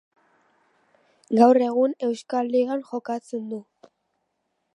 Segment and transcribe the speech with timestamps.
[1.41, 3.63] Gaur egun Euskal Ligan jokatzen du.